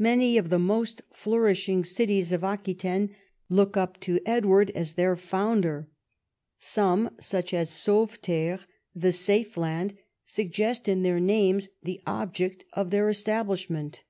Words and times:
Many 0.00 0.38
of 0.38 0.48
the 0.50 0.58
most 0.58 1.02
flourish 1.12 1.68
ing 1.68 1.84
cities 1.84 2.32
of 2.32 2.42
Aquitaine 2.42 3.14
look 3.48 3.76
up 3.76 4.00
to 4.00 4.18
Edward 4.26 4.70
as 4.72 4.94
their 4.94 5.14
founder. 5.14 5.88
Some, 6.58 7.14
such 7.20 7.54
as 7.54 7.70
Sauveterre, 7.70 8.58
the 8.92 9.12
safe 9.12 9.56
land, 9.56 9.96
suggest 10.24 10.88
in 10.88 11.04
their 11.04 11.20
names 11.20 11.68
the 11.80 12.02
object 12.08 12.64
of 12.72 12.90
their 12.90 13.08
establishment. 13.08 14.02